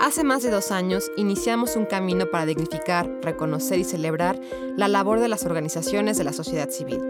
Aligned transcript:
Hace 0.00 0.24
más 0.24 0.42
de 0.42 0.50
dos 0.50 0.70
años 0.70 1.12
iniciamos 1.18 1.76
un 1.76 1.84
camino 1.84 2.24
para 2.24 2.46
dignificar, 2.46 3.06
reconocer 3.20 3.78
y 3.78 3.84
celebrar 3.84 4.40
la 4.74 4.88
labor 4.88 5.20
de 5.20 5.28
las 5.28 5.44
organizaciones 5.44 6.16
de 6.16 6.24
la 6.24 6.32
sociedad 6.32 6.70
civil, 6.70 7.02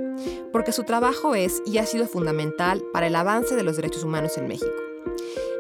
porque 0.51 0.73
su 0.73 0.83
trabajo 0.83 1.37
es 1.37 1.63
y 1.65 1.79
ha 1.79 1.87
sido 1.87 2.09
fundamental 2.09 2.83
para 2.93 3.07
el 3.07 3.15
avance 3.15 3.55
de 3.55 3.63
los 3.63 3.77
derechos 3.77 4.03
humanos 4.03 4.37
en 4.39 4.49
México. 4.49 4.75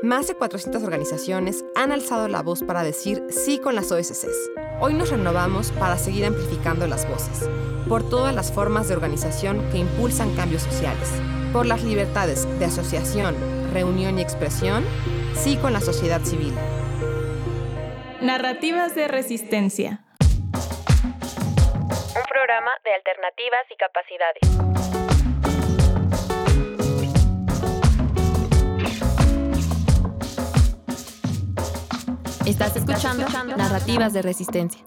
Más 0.02 0.26
de 0.26 0.34
400 0.34 0.82
organizaciones 0.82 1.64
han 1.76 1.92
alzado 1.92 2.26
la 2.26 2.42
voz 2.42 2.64
para 2.64 2.82
decir 2.82 3.22
sí 3.28 3.58
con 3.58 3.76
las 3.76 3.92
OSCs. 3.92 4.50
Hoy 4.80 4.94
nos 4.94 5.10
renovamos 5.10 5.70
para 5.70 5.98
seguir 5.98 6.24
amplificando 6.24 6.88
las 6.88 7.08
voces, 7.08 7.48
por 7.88 8.02
todas 8.02 8.34
las 8.34 8.50
formas 8.50 8.88
de 8.88 8.94
organización 8.94 9.62
que 9.70 9.78
impulsan 9.78 10.34
cambios 10.34 10.62
sociales, 10.62 11.08
por 11.52 11.64
las 11.64 11.84
libertades 11.84 12.48
de 12.58 12.64
asociación, 12.64 13.36
reunión 13.72 14.18
y 14.18 14.22
expresión, 14.22 14.82
sí 15.36 15.56
con 15.58 15.72
la 15.72 15.80
sociedad 15.80 16.22
civil. 16.24 16.54
Narrativas 18.22 18.94
de 18.94 19.08
Resistencia. 19.08 20.04
Un 22.14 22.26
programa 22.28 22.70
de 22.84 22.92
alternativas 22.94 23.64
y 23.70 23.76
capacidades. 23.76 24.42
Estás 32.46 32.76
escuchando, 32.76 33.26
Narrativas 33.56 34.12
de 34.12 34.20
Resistencia. 34.20 34.84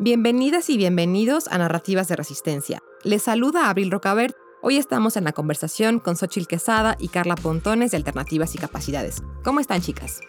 Bienvenidas 0.00 0.68
y 0.68 0.76
bienvenidos 0.76 1.46
a 1.46 1.58
Narrativas 1.58 2.08
de 2.08 2.16
Resistencia. 2.16 2.80
Les 3.04 3.22
saluda 3.22 3.70
Abril 3.70 3.92
Rocabert. 3.92 4.34
Hoy 4.60 4.76
estamos 4.76 5.16
en 5.16 5.22
la 5.22 5.32
conversación 5.32 6.00
con 6.00 6.16
Xochil 6.16 6.48
Quesada 6.48 6.96
y 6.98 7.08
Carla 7.08 7.36
Pontones 7.36 7.92
de 7.92 7.96
Alternativas 7.96 8.56
y 8.56 8.58
Capacidades. 8.58 9.22
¿Cómo 9.44 9.60
están, 9.60 9.80
chicas? 9.82 10.20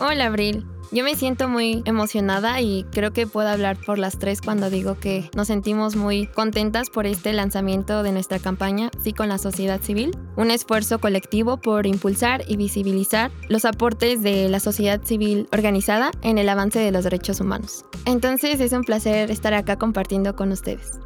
Hola, 0.00 0.26
Abril. 0.26 0.66
Yo 0.90 1.04
me 1.04 1.14
siento 1.14 1.48
muy 1.48 1.82
emocionada 1.84 2.60
y 2.60 2.84
creo 2.90 3.12
que 3.12 3.28
puedo 3.28 3.48
hablar 3.48 3.76
por 3.76 3.96
las 3.96 4.18
tres 4.18 4.40
cuando 4.40 4.70
digo 4.70 4.98
que 4.98 5.30
nos 5.36 5.46
sentimos 5.46 5.94
muy 5.94 6.26
contentas 6.26 6.90
por 6.90 7.06
este 7.06 7.32
lanzamiento 7.32 8.02
de 8.02 8.10
nuestra 8.10 8.40
campaña 8.40 8.90
Sí 9.02 9.12
con 9.12 9.28
la 9.28 9.38
sociedad 9.38 9.80
civil, 9.80 10.18
un 10.34 10.50
esfuerzo 10.50 10.98
colectivo 10.98 11.56
por 11.56 11.86
impulsar 11.86 12.42
y 12.48 12.56
visibilizar 12.56 13.30
los 13.48 13.64
aportes 13.64 14.20
de 14.20 14.48
la 14.48 14.58
sociedad 14.58 15.00
civil 15.04 15.48
organizada 15.52 16.10
en 16.22 16.38
el 16.38 16.48
avance 16.48 16.80
de 16.80 16.90
los 16.90 17.04
derechos 17.04 17.40
humanos. 17.40 17.84
Entonces 18.04 18.60
es 18.60 18.72
un 18.72 18.82
placer 18.82 19.30
estar 19.30 19.54
acá 19.54 19.78
compartiendo 19.78 20.34
con 20.34 20.50
ustedes. 20.50 20.98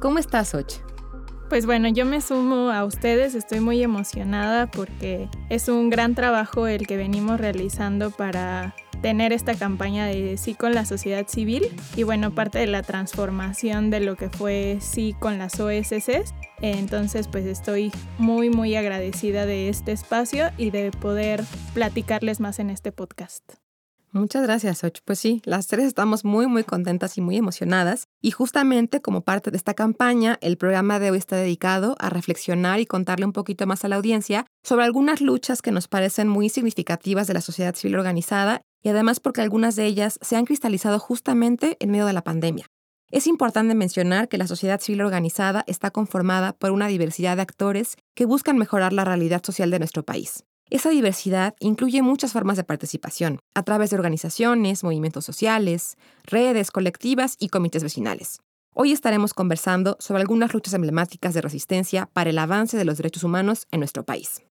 ¿Cómo 0.00 0.18
estás, 0.18 0.54
Och? 0.54 0.93
Pues 1.54 1.66
bueno, 1.66 1.86
yo 1.86 2.04
me 2.04 2.20
sumo 2.20 2.70
a 2.70 2.84
ustedes, 2.84 3.36
estoy 3.36 3.60
muy 3.60 3.80
emocionada 3.80 4.68
porque 4.68 5.28
es 5.50 5.68
un 5.68 5.88
gran 5.88 6.16
trabajo 6.16 6.66
el 6.66 6.84
que 6.88 6.96
venimos 6.96 7.38
realizando 7.38 8.10
para 8.10 8.74
tener 9.02 9.32
esta 9.32 9.54
campaña 9.54 10.04
de 10.06 10.36
sí 10.36 10.56
con 10.56 10.74
la 10.74 10.84
sociedad 10.84 11.28
civil 11.28 11.68
y 11.94 12.02
bueno, 12.02 12.34
parte 12.34 12.58
de 12.58 12.66
la 12.66 12.82
transformación 12.82 13.90
de 13.90 14.00
lo 14.00 14.16
que 14.16 14.30
fue 14.30 14.78
sí 14.80 15.14
con 15.20 15.38
las 15.38 15.60
OSCs. 15.60 16.34
Entonces 16.60 17.28
pues 17.28 17.46
estoy 17.46 17.92
muy 18.18 18.50
muy 18.50 18.74
agradecida 18.74 19.46
de 19.46 19.68
este 19.68 19.92
espacio 19.92 20.50
y 20.58 20.70
de 20.70 20.90
poder 20.90 21.44
platicarles 21.72 22.40
más 22.40 22.58
en 22.58 22.68
este 22.68 22.90
podcast. 22.90 23.44
Muchas 24.10 24.42
gracias, 24.42 24.82
Och. 24.82 25.00
Pues 25.04 25.20
sí, 25.20 25.40
las 25.44 25.66
tres 25.66 25.86
estamos 25.86 26.24
muy, 26.24 26.46
muy 26.46 26.64
contentas 26.64 27.18
y 27.18 27.20
muy 27.20 27.36
emocionadas. 27.36 28.08
Y 28.24 28.30
justamente 28.30 29.02
como 29.02 29.20
parte 29.20 29.50
de 29.50 29.58
esta 29.58 29.74
campaña, 29.74 30.38
el 30.40 30.56
programa 30.56 30.98
de 30.98 31.10
hoy 31.10 31.18
está 31.18 31.36
dedicado 31.36 31.94
a 31.98 32.08
reflexionar 32.08 32.80
y 32.80 32.86
contarle 32.86 33.26
un 33.26 33.34
poquito 33.34 33.66
más 33.66 33.84
a 33.84 33.88
la 33.88 33.96
audiencia 33.96 34.46
sobre 34.62 34.86
algunas 34.86 35.20
luchas 35.20 35.60
que 35.60 35.72
nos 35.72 35.88
parecen 35.88 36.28
muy 36.28 36.48
significativas 36.48 37.26
de 37.26 37.34
la 37.34 37.42
sociedad 37.42 37.74
civil 37.74 37.96
organizada 37.96 38.62
y 38.82 38.88
además 38.88 39.20
porque 39.20 39.42
algunas 39.42 39.76
de 39.76 39.84
ellas 39.84 40.18
se 40.22 40.36
han 40.36 40.46
cristalizado 40.46 40.98
justamente 40.98 41.76
en 41.80 41.90
medio 41.90 42.06
de 42.06 42.14
la 42.14 42.24
pandemia. 42.24 42.64
Es 43.10 43.26
importante 43.26 43.74
mencionar 43.74 44.30
que 44.30 44.38
la 44.38 44.46
sociedad 44.46 44.80
civil 44.80 45.02
organizada 45.02 45.62
está 45.66 45.90
conformada 45.90 46.54
por 46.54 46.70
una 46.70 46.88
diversidad 46.88 47.36
de 47.36 47.42
actores 47.42 47.96
que 48.14 48.24
buscan 48.24 48.56
mejorar 48.56 48.94
la 48.94 49.04
realidad 49.04 49.42
social 49.44 49.70
de 49.70 49.80
nuestro 49.80 50.02
país. 50.02 50.44
Esa 50.70 50.88
diversidad 50.88 51.54
incluye 51.60 52.00
muchas 52.00 52.32
formas 52.32 52.56
de 52.56 52.64
participación, 52.64 53.38
a 53.54 53.62
través 53.62 53.90
de 53.90 53.96
organizaciones, 53.96 54.82
movimientos 54.82 55.24
sociales, 55.24 55.98
redes 56.24 56.70
colectivas 56.70 57.36
y 57.38 57.48
comités 57.48 57.82
vecinales. 57.82 58.40
Hoy 58.74 58.90
estaremos 58.90 59.34
conversando 59.34 59.96
sobre 60.00 60.22
algunas 60.22 60.52
luchas 60.54 60.74
emblemáticas 60.74 61.34
de 61.34 61.42
resistencia 61.42 62.08
para 62.12 62.30
el 62.30 62.38
avance 62.38 62.76
de 62.76 62.84
los 62.84 62.96
derechos 62.96 63.24
humanos 63.24 63.66
en 63.70 63.80
nuestro 63.80 64.04
país. 64.04 64.42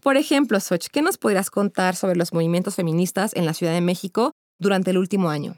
Por 0.00 0.16
ejemplo, 0.16 0.58
Soch, 0.60 0.86
¿qué 0.90 1.02
nos 1.02 1.18
podrías 1.18 1.50
contar 1.50 1.94
sobre 1.94 2.16
los 2.16 2.32
movimientos 2.32 2.76
feministas 2.76 3.36
en 3.36 3.44
la 3.44 3.54
Ciudad 3.54 3.74
de 3.74 3.80
México 3.80 4.32
durante 4.58 4.90
el 4.90 4.98
último 4.98 5.28
año? 5.28 5.56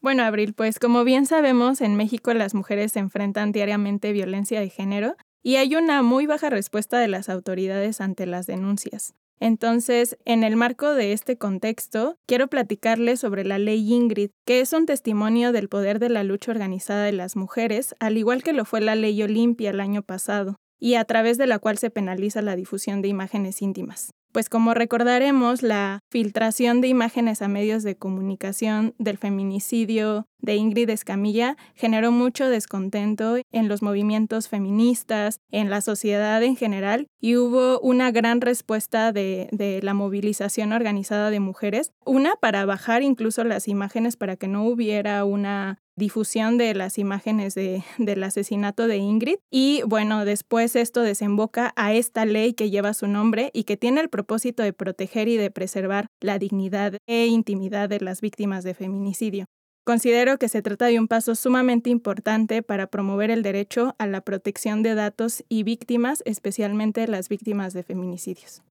Bueno, 0.00 0.24
Abril, 0.24 0.52
pues 0.52 0.78
como 0.78 1.04
bien 1.04 1.26
sabemos, 1.26 1.80
en 1.80 1.96
México 1.96 2.34
las 2.34 2.54
mujeres 2.54 2.92
se 2.92 2.98
enfrentan 2.98 3.52
diariamente 3.52 4.12
violencia 4.12 4.60
de 4.60 4.68
género 4.68 5.16
y 5.46 5.58
hay 5.58 5.76
una 5.76 6.02
muy 6.02 6.26
baja 6.26 6.50
respuesta 6.50 6.98
de 6.98 7.06
las 7.06 7.28
autoridades 7.28 8.00
ante 8.00 8.26
las 8.26 8.48
denuncias. 8.48 9.14
Entonces, 9.38 10.18
en 10.24 10.42
el 10.42 10.56
marco 10.56 10.92
de 10.92 11.12
este 11.12 11.38
contexto, 11.38 12.16
quiero 12.26 12.48
platicarles 12.48 13.20
sobre 13.20 13.44
la 13.44 13.56
ley 13.56 13.92
Ingrid, 13.94 14.30
que 14.44 14.60
es 14.60 14.72
un 14.72 14.86
testimonio 14.86 15.52
del 15.52 15.68
poder 15.68 16.00
de 16.00 16.08
la 16.08 16.24
lucha 16.24 16.50
organizada 16.50 17.04
de 17.04 17.12
las 17.12 17.36
mujeres, 17.36 17.94
al 18.00 18.18
igual 18.18 18.42
que 18.42 18.52
lo 18.52 18.64
fue 18.64 18.80
la 18.80 18.96
ley 18.96 19.22
Olimpia 19.22 19.70
el 19.70 19.78
año 19.78 20.02
pasado, 20.02 20.56
y 20.80 20.94
a 20.94 21.04
través 21.04 21.38
de 21.38 21.46
la 21.46 21.60
cual 21.60 21.78
se 21.78 21.90
penaliza 21.90 22.42
la 22.42 22.56
difusión 22.56 23.00
de 23.00 23.06
imágenes 23.06 23.62
íntimas 23.62 24.10
pues 24.32 24.48
como 24.48 24.74
recordaremos, 24.74 25.62
la 25.62 26.00
filtración 26.10 26.80
de 26.80 26.88
imágenes 26.88 27.42
a 27.42 27.48
medios 27.48 27.82
de 27.82 27.96
comunicación 27.96 28.94
del 28.98 29.18
feminicidio 29.18 30.26
de 30.38 30.56
Ingrid 30.56 30.90
Escamilla 30.90 31.56
generó 31.74 32.12
mucho 32.12 32.48
descontento 32.48 33.36
en 33.50 33.68
los 33.68 33.82
movimientos 33.82 34.48
feministas, 34.48 35.40
en 35.50 35.70
la 35.70 35.80
sociedad 35.80 36.42
en 36.42 36.56
general, 36.56 37.08
y 37.20 37.36
hubo 37.36 37.80
una 37.80 38.10
gran 38.10 38.40
respuesta 38.40 39.12
de, 39.12 39.48
de 39.52 39.80
la 39.82 39.94
movilización 39.94 40.72
organizada 40.72 41.30
de 41.30 41.40
mujeres, 41.40 41.92
una 42.04 42.36
para 42.36 42.64
bajar 42.66 43.02
incluso 43.02 43.42
las 43.44 43.68
imágenes 43.68 44.16
para 44.16 44.36
que 44.36 44.48
no 44.48 44.64
hubiera 44.64 45.24
una 45.24 45.78
difusión 45.96 46.58
de 46.58 46.74
las 46.74 46.98
imágenes 46.98 47.54
de, 47.54 47.82
del 47.98 48.22
asesinato 48.22 48.86
de 48.86 48.98
Ingrid. 48.98 49.36
Y 49.50 49.82
bueno, 49.86 50.24
después 50.24 50.76
esto 50.76 51.02
desemboca 51.02 51.72
a 51.76 51.94
esta 51.94 52.24
ley 52.24 52.52
que 52.52 52.70
lleva 52.70 52.94
su 52.94 53.08
nombre 53.08 53.50
y 53.52 53.64
que 53.64 53.76
tiene 53.76 54.00
el 54.00 54.08
propósito 54.08 54.62
de 54.62 54.72
proteger 54.72 55.28
y 55.28 55.36
de 55.36 55.50
preservar 55.50 56.06
la 56.20 56.38
dignidad 56.38 56.98
e 57.06 57.26
intimidad 57.26 57.88
de 57.88 58.00
las 58.00 58.20
víctimas 58.20 58.64
de 58.64 58.74
feminicidio. 58.74 59.46
Considero 59.84 60.36
que 60.36 60.48
se 60.48 60.62
trata 60.62 60.86
de 60.86 60.98
un 60.98 61.06
paso 61.06 61.36
sumamente 61.36 61.90
importante 61.90 62.60
para 62.62 62.88
promover 62.88 63.30
el 63.30 63.44
derecho 63.44 63.94
a 63.98 64.08
la 64.08 64.20
protección 64.20 64.82
de 64.82 64.96
datos 64.96 65.44
y 65.48 65.62
víctimas, 65.62 66.24
especialmente 66.26 67.06
las 67.06 67.28
víctimas 67.28 67.72
de 67.72 67.84
feminicidios. 67.84 68.62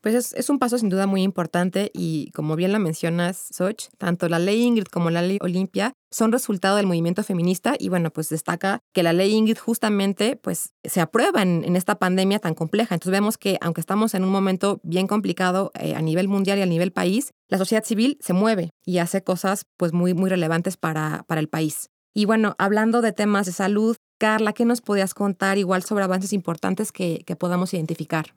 Pues 0.00 0.32
es, 0.32 0.48
un 0.48 0.58
paso 0.58 0.78
sin 0.78 0.88
duda 0.88 1.06
muy 1.06 1.22
importante 1.22 1.90
y 1.92 2.30
como 2.30 2.56
bien 2.56 2.72
lo 2.72 2.78
mencionas, 2.78 3.48
Soch, 3.50 3.88
tanto 3.98 4.30
la 4.30 4.38
ley 4.38 4.62
Ingrid 4.62 4.84
como 4.84 5.10
la 5.10 5.20
ley 5.20 5.36
Olimpia 5.42 5.92
son 6.10 6.32
resultado 6.32 6.76
del 6.76 6.86
movimiento 6.86 7.22
feminista 7.22 7.74
y 7.78 7.90
bueno, 7.90 8.10
pues 8.10 8.30
destaca 8.30 8.80
que 8.94 9.02
la 9.02 9.12
ley 9.12 9.32
Ingrid 9.32 9.58
justamente 9.58 10.36
pues 10.36 10.72
se 10.84 11.02
aprueba 11.02 11.42
en, 11.42 11.76
esta 11.76 11.98
pandemia 11.98 12.38
tan 12.38 12.54
compleja. 12.54 12.94
Entonces 12.94 13.12
vemos 13.12 13.36
que 13.36 13.58
aunque 13.60 13.82
estamos 13.82 14.14
en 14.14 14.24
un 14.24 14.30
momento 14.30 14.80
bien 14.82 15.06
complicado 15.06 15.70
eh, 15.78 15.94
a 15.94 16.00
nivel 16.00 16.28
mundial 16.28 16.58
y 16.58 16.62
a 16.62 16.66
nivel 16.66 16.92
país, 16.92 17.32
la 17.48 17.58
sociedad 17.58 17.84
civil 17.84 18.16
se 18.20 18.32
mueve 18.32 18.70
y 18.86 18.98
hace 18.98 19.22
cosas 19.22 19.66
pues 19.76 19.92
muy, 19.92 20.14
muy 20.14 20.30
relevantes 20.30 20.78
para, 20.78 21.24
para 21.26 21.40
el 21.40 21.48
país. 21.48 21.90
Y 22.14 22.24
bueno, 22.24 22.54
hablando 22.58 23.02
de 23.02 23.12
temas 23.12 23.46
de 23.46 23.52
salud, 23.52 23.96
Carla, 24.18 24.54
¿qué 24.54 24.64
nos 24.64 24.80
podías 24.80 25.12
contar 25.12 25.58
igual 25.58 25.82
sobre 25.82 26.04
avances 26.04 26.32
importantes 26.32 26.90
que, 26.90 27.22
que 27.26 27.36
podamos 27.36 27.72
identificar? 27.74 28.34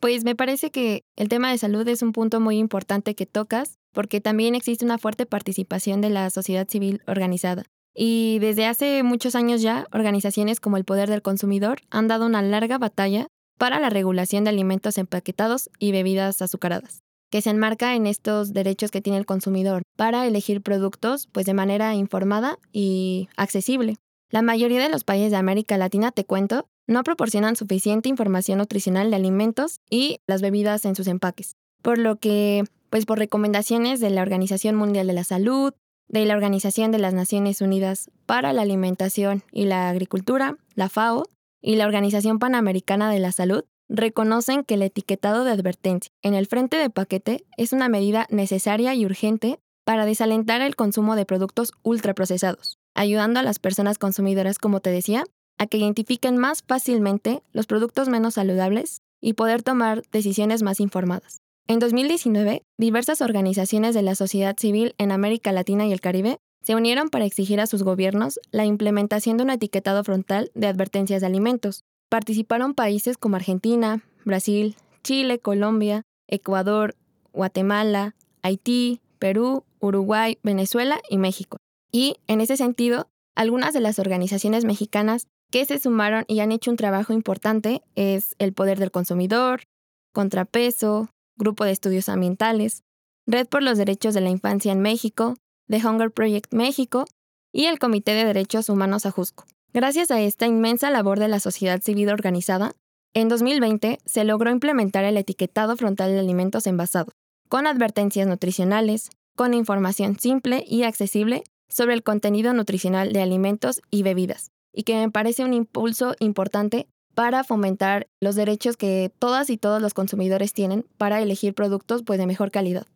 Pues 0.00 0.24
me 0.24 0.34
parece 0.34 0.70
que 0.70 1.04
el 1.16 1.28
tema 1.28 1.50
de 1.50 1.58
salud 1.58 1.86
es 1.86 2.00
un 2.00 2.12
punto 2.12 2.40
muy 2.40 2.56
importante 2.56 3.14
que 3.14 3.26
tocas, 3.26 3.78
porque 3.92 4.22
también 4.22 4.54
existe 4.54 4.84
una 4.84 4.96
fuerte 4.96 5.26
participación 5.26 6.00
de 6.00 6.08
la 6.08 6.30
sociedad 6.30 6.66
civil 6.66 7.02
organizada. 7.06 7.64
Y 7.94 8.38
desde 8.38 8.66
hace 8.66 9.02
muchos 9.02 9.34
años 9.34 9.60
ya, 9.60 9.86
organizaciones 9.92 10.58
como 10.58 10.78
el 10.78 10.84
Poder 10.84 11.10
del 11.10 11.20
Consumidor 11.20 11.80
han 11.90 12.08
dado 12.08 12.24
una 12.24 12.40
larga 12.40 12.78
batalla 12.78 13.26
para 13.58 13.78
la 13.78 13.90
regulación 13.90 14.44
de 14.44 14.50
alimentos 14.50 14.96
empaquetados 14.96 15.68
y 15.78 15.92
bebidas 15.92 16.40
azucaradas, 16.40 17.00
que 17.30 17.42
se 17.42 17.50
enmarca 17.50 17.94
en 17.94 18.06
estos 18.06 18.54
derechos 18.54 18.90
que 18.90 19.02
tiene 19.02 19.18
el 19.18 19.26
consumidor 19.26 19.82
para 19.96 20.26
elegir 20.26 20.62
productos 20.62 21.26
pues 21.30 21.44
de 21.44 21.52
manera 21.52 21.94
informada 21.94 22.58
y 22.72 23.28
accesible. 23.36 23.96
La 24.30 24.40
mayoría 24.40 24.80
de 24.80 24.88
los 24.88 25.04
países 25.04 25.30
de 25.32 25.36
América 25.36 25.76
Latina, 25.76 26.10
te 26.12 26.24
cuento, 26.24 26.68
no 26.86 27.02
proporcionan 27.04 27.56
suficiente 27.56 28.08
información 28.08 28.58
nutricional 28.58 29.10
de 29.10 29.16
alimentos 29.16 29.80
y 29.88 30.18
las 30.26 30.42
bebidas 30.42 30.84
en 30.84 30.96
sus 30.96 31.06
empaques. 31.06 31.56
Por 31.82 31.98
lo 31.98 32.16
que, 32.16 32.64
pues 32.90 33.06
por 33.06 33.18
recomendaciones 33.18 34.00
de 34.00 34.10
la 34.10 34.22
Organización 34.22 34.74
Mundial 34.74 35.06
de 35.06 35.12
la 35.12 35.24
Salud, 35.24 35.72
de 36.08 36.26
la 36.26 36.34
Organización 36.34 36.90
de 36.90 36.98
las 36.98 37.14
Naciones 37.14 37.60
Unidas 37.60 38.10
para 38.26 38.52
la 38.52 38.62
Alimentación 38.62 39.42
y 39.52 39.64
la 39.64 39.88
Agricultura, 39.88 40.56
la 40.74 40.88
FAO, 40.88 41.24
y 41.62 41.76
la 41.76 41.86
Organización 41.86 42.38
Panamericana 42.38 43.10
de 43.10 43.18
la 43.18 43.32
Salud, 43.32 43.64
reconocen 43.88 44.64
que 44.64 44.74
el 44.74 44.82
etiquetado 44.82 45.44
de 45.44 45.50
advertencia 45.50 46.12
en 46.22 46.34
el 46.34 46.46
frente 46.46 46.76
de 46.76 46.90
paquete 46.90 47.44
es 47.56 47.72
una 47.72 47.88
medida 47.88 48.26
necesaria 48.30 48.94
y 48.94 49.04
urgente 49.04 49.58
para 49.84 50.06
desalentar 50.06 50.60
el 50.62 50.76
consumo 50.76 51.16
de 51.16 51.26
productos 51.26 51.72
ultraprocesados, 51.82 52.78
ayudando 52.94 53.40
a 53.40 53.42
las 53.42 53.58
personas 53.58 53.98
consumidoras, 53.98 54.58
como 54.58 54.80
te 54.80 54.90
decía, 54.90 55.24
a 55.60 55.66
que 55.66 55.76
identifiquen 55.76 56.38
más 56.38 56.62
fácilmente 56.62 57.42
los 57.52 57.66
productos 57.66 58.08
menos 58.08 58.34
saludables 58.34 59.02
y 59.20 59.34
poder 59.34 59.62
tomar 59.62 60.02
decisiones 60.10 60.62
más 60.62 60.80
informadas. 60.80 61.42
En 61.68 61.78
2019, 61.80 62.62
diversas 62.78 63.20
organizaciones 63.20 63.94
de 63.94 64.00
la 64.00 64.14
sociedad 64.14 64.56
civil 64.58 64.94
en 64.96 65.12
América 65.12 65.52
Latina 65.52 65.86
y 65.86 65.92
el 65.92 66.00
Caribe 66.00 66.38
se 66.62 66.74
unieron 66.74 67.10
para 67.10 67.26
exigir 67.26 67.60
a 67.60 67.66
sus 67.66 67.82
gobiernos 67.82 68.40
la 68.50 68.64
implementación 68.64 69.36
de 69.36 69.44
un 69.44 69.50
etiquetado 69.50 70.02
frontal 70.02 70.50
de 70.54 70.66
advertencias 70.66 71.20
de 71.20 71.26
alimentos. 71.26 71.84
Participaron 72.08 72.72
países 72.72 73.18
como 73.18 73.36
Argentina, 73.36 74.02
Brasil, 74.24 74.76
Chile, 75.04 75.40
Colombia, 75.40 76.04
Ecuador, 76.26 76.96
Guatemala, 77.34 78.14
Haití, 78.42 79.00
Perú, 79.18 79.64
Uruguay, 79.78 80.38
Venezuela 80.42 81.00
y 81.10 81.18
México. 81.18 81.58
Y, 81.92 82.16
en 82.28 82.40
ese 82.40 82.56
sentido, 82.56 83.08
algunas 83.34 83.74
de 83.74 83.80
las 83.80 83.98
organizaciones 83.98 84.64
mexicanas 84.64 85.26
que 85.50 85.64
se 85.64 85.78
sumaron 85.78 86.24
y 86.28 86.40
han 86.40 86.52
hecho 86.52 86.70
un 86.70 86.76
trabajo 86.76 87.12
importante 87.12 87.82
es 87.94 88.34
el 88.38 88.52
Poder 88.52 88.78
del 88.78 88.90
Consumidor, 88.90 89.64
Contrapeso, 90.12 91.10
Grupo 91.36 91.64
de 91.64 91.72
Estudios 91.72 92.08
Ambientales, 92.08 92.82
Red 93.26 93.48
por 93.48 93.62
los 93.62 93.78
Derechos 93.78 94.14
de 94.14 94.20
la 94.20 94.30
Infancia 94.30 94.72
en 94.72 94.80
México, 94.80 95.36
The 95.68 95.84
Hunger 95.86 96.10
Project 96.10 96.52
México 96.52 97.04
y 97.52 97.66
el 97.66 97.78
Comité 97.78 98.12
de 98.12 98.24
Derechos 98.24 98.68
Humanos 98.68 99.06
Ajusco. 99.06 99.44
Gracias 99.72 100.10
a 100.10 100.20
esta 100.20 100.46
inmensa 100.46 100.90
labor 100.90 101.18
de 101.18 101.28
la 101.28 101.40
sociedad 101.40 101.80
civil 101.80 102.08
organizada, 102.10 102.72
en 103.14 103.28
2020 103.28 103.98
se 104.04 104.24
logró 104.24 104.50
implementar 104.50 105.04
el 105.04 105.16
etiquetado 105.16 105.76
frontal 105.76 106.12
de 106.12 106.20
alimentos 106.20 106.66
envasados, 106.66 107.12
con 107.48 107.66
advertencias 107.66 108.26
nutricionales, 108.26 109.10
con 109.36 109.54
información 109.54 110.18
simple 110.18 110.64
y 110.66 110.84
accesible 110.84 111.42
sobre 111.68 111.94
el 111.94 112.02
contenido 112.02 112.52
nutricional 112.52 113.12
de 113.12 113.22
alimentos 113.22 113.80
y 113.90 114.02
bebidas, 114.02 114.50
y 114.72 114.82
que 114.84 114.94
me 114.94 115.10
parece 115.10 115.44
un 115.44 115.52
impulso 115.52 116.14
importante 116.20 116.88
para 117.14 117.44
fomentar 117.44 118.06
los 118.20 118.34
derechos 118.34 118.76
que 118.76 119.12
todas 119.18 119.50
y 119.50 119.56
todos 119.56 119.82
los 119.82 119.94
consumidores 119.94 120.52
tienen 120.52 120.86
para 120.96 121.20
elegir 121.20 121.54
productos 121.54 122.02
pues, 122.04 122.18
de 122.18 122.26
mejor 122.26 122.50
calidad. 122.50 122.86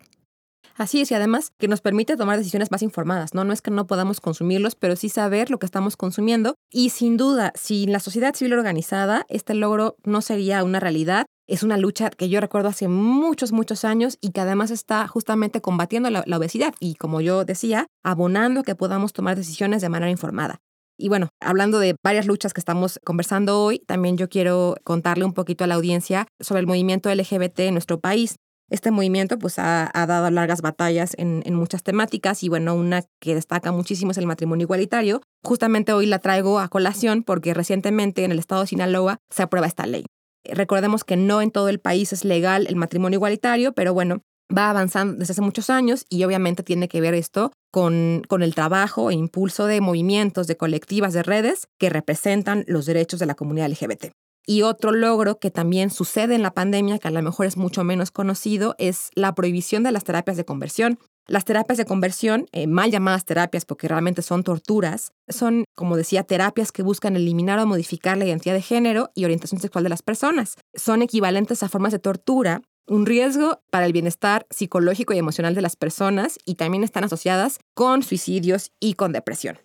Así 0.77 1.01
es, 1.01 1.11
y 1.13 1.15
además 1.15 1.53
que 1.57 1.69
nos 1.69 1.81
permite 1.81 2.17
tomar 2.17 2.37
decisiones 2.37 2.73
más 2.73 2.83
informadas, 2.83 3.33
¿no? 3.33 3.45
No 3.45 3.53
es 3.53 3.63
que 3.63 3.71
no 3.71 3.87
podamos 3.87 4.21
consumirlos, 4.21 4.75
pero 4.75 4.97
sí 4.97 5.09
saber 5.09 5.49
lo 5.49 5.59
que 5.59 5.67
estamos 5.67 5.97
consumiendo. 5.97 6.57
Y 6.69 6.91
sin 6.91 7.17
duda, 7.17 7.53
sin 7.55 7.93
la 7.93 8.01
sociedad 8.01 8.35
civil 8.35 8.55
organizada, 8.55 9.25
este 9.29 9.55
logro 9.55 9.97
no 10.05 10.21
sería 10.21 10.65
una 10.65 10.81
realidad. 10.81 11.27
Es 11.47 11.63
una 11.63 11.77
lucha 11.77 12.11
que 12.11 12.29
yo 12.29 12.41
recuerdo 12.41 12.71
hace 12.71 12.89
muchos, 12.89 13.53
muchos 13.53 13.85
años 13.85 14.19
y 14.21 14.31
que 14.31 14.41
además 14.41 14.73
está 14.73 15.07
justamente 15.07 15.61
combatiendo 15.61 16.11
la, 16.11 16.25
la 16.27 16.39
obesidad 16.39 16.75
y, 16.81 16.97
como 16.97 17.21
yo 17.21 17.45
decía, 17.45 17.87
abonando 18.03 18.65
que 18.65 18.75
podamos 18.75 19.13
tomar 19.13 19.37
decisiones 19.37 19.81
de 19.81 19.91
manera 19.91 20.11
informada. 20.11 20.61
Y 20.97 21.09
bueno, 21.09 21.29
hablando 21.41 21.79
de 21.81 21.97
varias 22.05 22.27
luchas 22.27 22.53
que 22.53 22.61
estamos 22.61 23.01
conversando 23.05 23.61
hoy, 23.61 23.81
también 23.81 24.17
yo 24.17 24.29
quiero 24.29 24.77
contarle 24.85 25.25
un 25.25 25.33
poquito 25.33 25.65
a 25.65 25.67
la 25.67 25.75
audiencia 25.75 26.27
sobre 26.41 26.61
el 26.61 26.67
movimiento 26.67 27.13
LGBT 27.13 27.61
en 27.61 27.75
nuestro 27.75 28.01
país. 28.01 28.37
Este 28.71 28.91
movimiento 28.91 29.39
pues 29.39 29.59
ha, 29.59 29.91
dado 29.93 30.31
largas 30.31 30.63
batallas 30.63 31.15
en, 31.19 31.43
en, 31.45 31.55
muchas 31.55 31.83
temáticas 31.83 32.43
y 32.43 32.49
bueno, 32.49 32.75
una 32.75 33.03
que 33.21 33.35
destaca 33.35 33.73
muchísimo 33.73 34.13
es 34.13 34.19
el 34.19 34.27
matrimonio 34.27 34.65
igualitario. 34.65 35.21
Justamente 35.43 35.93
hoy 35.93 36.07
la 36.07 36.19
traigo 36.19 36.59
a 36.59 36.69
colación 36.69 37.25
porque 37.25 37.53
recientemente 37.53 38.25
en 38.25 38.33
el 38.33 38.39
estado 38.39 38.63
de 38.63 38.69
Sinaloa 38.69 39.19
se 39.31 39.43
aprueba 39.43 39.67
esta 39.67 39.87
ley. 39.87 40.07
Recordemos 40.45 41.05
que 41.05 41.17
no 41.17 41.43
en 41.43 41.51
todo 41.51 41.69
el 41.69 41.81
país 41.81 42.13
es 42.13 42.25
legal 42.25 42.67
el 42.69 42.77
matrimonio 42.77 43.17
igualitario, 43.17 43.73
pero 43.73 43.95
bueno, 43.95 44.23
va 44.57 44.71
avanzando 44.71 45.15
desde 45.15 45.33
hace 45.33 45.43
muchos 45.43 45.71
años 45.71 46.07
y 46.09 46.25
obviamente 46.25 46.63
tiene 46.63 46.89
que 46.89 47.01
ver 47.01 47.15
esto 47.15 47.53
con, 47.73 48.23
con, 48.29 48.43
el 48.43 48.55
trabajo 48.55 49.11
e 49.11 49.15
impulso 49.15 49.67
de 49.67 49.81
movimientos, 49.81 50.47
de 50.47 50.57
colectivas, 50.57 51.13
de 51.13 51.23
redes 51.23 51.67
que 51.79 51.91
representan 51.91 52.65
los 52.69 52.87
derechos 52.87 53.21
de 53.21 53.27
la 53.27 53.35
comunidad 53.35 53.69
LGBT. 53.69 54.13
Y 54.47 54.63
otro 54.63 54.93
logro 54.93 55.39
que 55.39 55.51
también 55.51 55.91
sucede 55.91 56.35
en 56.35 56.43
la 56.43 56.53
pandemia, 56.53 56.99
que 56.99 57.09
a 57.09 57.11
lo 57.11 57.23
mejor 57.23 57.47
es 57.47 57.57
mucho 57.57 57.83
menos 57.83 58.11
conocido, 58.11 58.75
es 58.79 59.11
la 59.15 59.35
prohibición 59.35 59.83
de 59.83 59.93
las 59.93 60.05
terapias 60.05 60.37
de 60.37 60.45
conversión. 60.45 60.99
Las 61.27 61.47
terapias 61.47 61.79
de 61.79 61.87
conversión, 61.87 62.47
eh, 62.53 62.67
mal 62.67 62.91
llamadas 62.91 63.25
terapias 63.25 63.65
porque 63.65 63.89
realmente 63.89 64.21
son 64.21 64.45
torturas, 64.45 65.13
son, 65.27 65.65
como 65.75 65.97
decía, 65.97 66.23
terapias 66.23 66.71
que 66.71 66.83
buscan 66.83 67.17
eliminar 67.17 67.59
o 67.59 67.67
modificar 67.67 68.19
la 68.19 68.27
identidad 68.27 68.55
de 68.55 68.61
género 68.61 69.11
y 69.15 69.25
orientación 69.25 69.59
sexual 69.59 69.85
de 69.85 69.91
las 69.91 70.03
personas. 70.03 70.57
Son 70.75 71.01
equivalentes 71.01 71.63
a 71.63 71.71
formas 71.71 71.93
de 71.93 71.99
tortura, 71.99 72.61
un 72.87 73.07
riesgo 73.07 73.63
para 73.71 73.87
el 73.87 73.93
bienestar 73.93 74.47
psicológico 74.51 75.15
y 75.15 75.19
emocional 75.19 75.55
de 75.55 75.63
las 75.63 75.77
personas 75.77 76.39
y 76.45 76.57
también 76.57 76.85
están 76.85 77.05
asociadas 77.05 77.59
con 77.75 78.03
suicidios 78.03 78.73
y 78.81 78.95
con 78.95 79.13
depresión. 79.13 79.59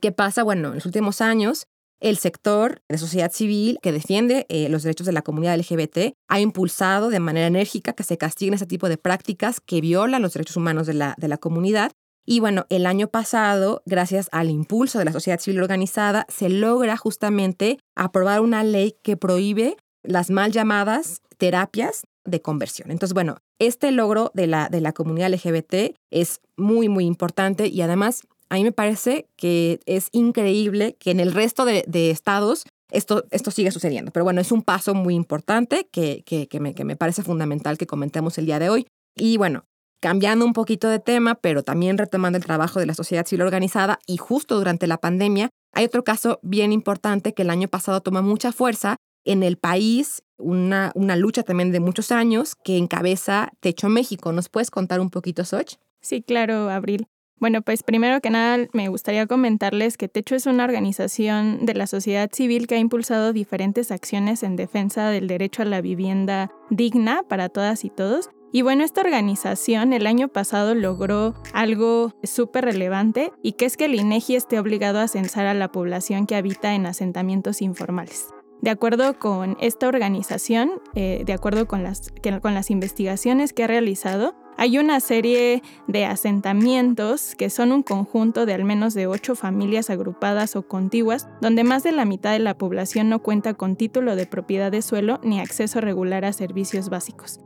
¿Qué 0.00 0.12
pasa? 0.12 0.42
Bueno, 0.42 0.68
en 0.68 0.76
los 0.76 0.86
últimos 0.86 1.20
años 1.20 1.66
el 2.00 2.16
sector 2.16 2.82
de 2.88 2.96
sociedad 2.96 3.30
civil 3.30 3.78
que 3.82 3.92
defiende 3.92 4.46
eh, 4.48 4.68
los 4.70 4.82
derechos 4.82 5.06
de 5.06 5.12
la 5.12 5.22
comunidad 5.22 5.58
LGBT 5.58 6.14
ha 6.28 6.40
impulsado 6.40 7.10
de 7.10 7.20
manera 7.20 7.46
enérgica 7.46 7.92
que 7.92 8.04
se 8.04 8.16
castiguen 8.16 8.54
ese 8.54 8.66
tipo 8.66 8.88
de 8.88 8.96
prácticas 8.96 9.60
que 9.60 9.82
violan 9.82 10.22
los 10.22 10.32
derechos 10.32 10.56
humanos 10.56 10.86
de 10.86 10.94
la, 10.94 11.14
de 11.18 11.28
la 11.28 11.36
comunidad. 11.36 11.92
Y 12.24 12.40
bueno, 12.40 12.64
el 12.70 12.86
año 12.86 13.08
pasado, 13.08 13.82
gracias 13.84 14.28
al 14.32 14.50
impulso 14.50 14.98
de 14.98 15.04
la 15.04 15.12
sociedad 15.12 15.40
civil 15.40 15.60
organizada, 15.60 16.26
se 16.28 16.48
logra 16.48 16.96
justamente 16.96 17.78
aprobar 17.94 18.40
una 18.40 18.64
ley 18.64 18.96
que 19.02 19.16
prohíbe 19.16 19.76
las 20.02 20.30
mal 20.30 20.52
llamadas 20.52 21.20
terapias 21.36 22.02
de 22.24 22.42
conversión. 22.42 22.90
Entonces, 22.90 23.14
bueno, 23.14 23.38
este 23.58 23.90
logro 23.90 24.30
de 24.34 24.46
la, 24.46 24.68
de 24.68 24.80
la 24.80 24.92
comunidad 24.92 25.32
LGBT 25.32 25.96
es 26.10 26.40
muy, 26.56 26.88
muy 26.88 27.04
importante 27.04 27.68
y 27.68 27.80
además 27.82 28.22
a 28.48 28.56
mí 28.56 28.64
me 28.64 28.72
parece 28.72 29.28
que 29.36 29.80
es 29.86 30.08
increíble 30.12 30.96
que 30.98 31.12
en 31.12 31.20
el 31.20 31.32
resto 31.32 31.64
de, 31.64 31.84
estados 32.10 32.64
esto, 32.90 33.24
esto 33.30 33.50
sigue 33.52 33.70
sucediendo. 33.70 34.10
Pero 34.10 34.24
bueno, 34.24 34.40
es 34.40 34.50
un 34.50 34.62
paso 34.62 34.94
muy 34.94 35.14
importante 35.14 35.88
que, 35.92 36.24
que, 36.24 36.60
me, 36.60 36.74
que 36.74 36.84
me 36.84 36.96
parece 36.96 37.22
fundamental 37.22 37.78
que 37.78 37.86
comentemos 37.86 38.36
el 38.38 38.46
día 38.46 38.58
de 38.58 38.68
hoy. 38.68 38.86
Y 39.14 39.36
bueno, 39.36 39.64
cambiando 40.00 40.44
un 40.44 40.52
poquito 40.52 40.88
de 40.88 40.98
tema, 40.98 41.36
pero 41.36 41.62
también 41.62 41.98
retomando 41.98 42.38
el 42.38 42.44
trabajo 42.44 42.80
de 42.80 42.86
la 42.86 42.94
sociedad 42.94 43.26
civil 43.26 43.42
organizada 43.42 44.00
y 44.06 44.16
justo 44.16 44.56
durante 44.56 44.88
la 44.88 44.98
pandemia, 44.98 45.50
hay 45.72 45.84
otro 45.84 46.02
caso 46.02 46.40
bien 46.42 46.72
importante 46.72 47.32
que 47.32 47.42
el 47.42 47.50
año 47.50 47.68
pasado 47.68 48.00
toma 48.00 48.22
mucha 48.22 48.50
fuerza 48.50 48.96
en 49.24 49.42
el 49.42 49.56
país, 49.56 50.22
una, 50.38 50.92
una 50.94 51.16
lucha 51.16 51.42
también 51.42 51.72
de 51.72 51.80
muchos 51.80 52.12
años 52.12 52.54
que 52.54 52.76
encabeza 52.76 53.52
Techo 53.60 53.88
México. 53.88 54.32
¿Nos 54.32 54.48
puedes 54.48 54.70
contar 54.70 55.00
un 55.00 55.10
poquito, 55.10 55.44
Soch? 55.44 55.74
Sí, 56.00 56.22
claro, 56.22 56.70
Abril. 56.70 57.06
Bueno, 57.40 57.62
pues 57.62 57.82
primero 57.82 58.20
que 58.20 58.28
nada 58.28 58.66
me 58.74 58.88
gustaría 58.88 59.26
comentarles 59.26 59.96
que 59.96 60.08
Techo 60.08 60.34
es 60.34 60.44
una 60.44 60.64
organización 60.64 61.64
de 61.64 61.72
la 61.72 61.86
sociedad 61.86 62.28
civil 62.30 62.66
que 62.66 62.74
ha 62.74 62.78
impulsado 62.78 63.32
diferentes 63.32 63.90
acciones 63.90 64.42
en 64.42 64.56
defensa 64.56 65.08
del 65.08 65.26
derecho 65.26 65.62
a 65.62 65.64
la 65.64 65.80
vivienda 65.80 66.50
digna 66.68 67.22
para 67.26 67.48
todas 67.48 67.86
y 67.86 67.90
todos. 67.90 68.28
Y 68.52 68.60
bueno, 68.60 68.84
esta 68.84 69.00
organización 69.00 69.94
el 69.94 70.06
año 70.06 70.28
pasado 70.28 70.74
logró 70.74 71.34
algo 71.54 72.12
súper 72.24 72.66
relevante 72.66 73.32
y 73.42 73.52
que 73.52 73.64
es 73.64 73.78
que 73.78 73.86
el 73.86 73.94
INEGI 73.94 74.36
esté 74.36 74.58
obligado 74.58 74.98
a 74.98 75.08
censar 75.08 75.46
a 75.46 75.54
la 75.54 75.72
población 75.72 76.26
que 76.26 76.34
habita 76.34 76.74
en 76.74 76.84
asentamientos 76.84 77.62
informales. 77.62 78.26
De 78.62 78.70
acuerdo 78.70 79.18
con 79.18 79.56
esta 79.60 79.88
organización, 79.88 80.82
eh, 80.94 81.22
de 81.24 81.32
acuerdo 81.32 81.66
con 81.66 81.82
las, 81.82 82.12
con 82.42 82.54
las 82.54 82.70
investigaciones 82.70 83.52
que 83.52 83.64
ha 83.64 83.66
realizado, 83.66 84.34
hay 84.58 84.76
una 84.76 85.00
serie 85.00 85.62
de 85.86 86.04
asentamientos 86.04 87.34
que 87.34 87.48
son 87.48 87.72
un 87.72 87.82
conjunto 87.82 88.44
de 88.44 88.52
al 88.52 88.64
menos 88.64 88.92
de 88.92 89.06
ocho 89.06 89.34
familias 89.34 89.88
agrupadas 89.88 90.56
o 90.56 90.62
contiguas, 90.68 91.28
donde 91.40 91.64
más 91.64 91.82
de 91.82 91.92
la 91.92 92.04
mitad 92.04 92.32
de 92.32 92.40
la 92.40 92.58
población 92.58 93.08
no 93.08 93.20
cuenta 93.20 93.54
con 93.54 93.76
título 93.76 94.16
de 94.16 94.26
propiedad 94.26 94.70
de 94.70 94.82
suelo 94.82 95.18
ni 95.22 95.40
acceso 95.40 95.80
regular 95.80 96.26
a 96.26 96.34
servicios 96.34 96.90
básicos. 96.90 97.40